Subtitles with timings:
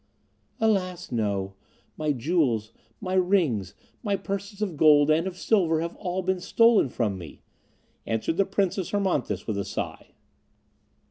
[0.59, 1.53] "Alas, no!
[1.95, 6.89] My jewels, my rings, my purses of gold and of silver have all been stolen
[6.89, 7.43] from me,"
[8.07, 10.15] answered the Princess Hermonthis with a sigh.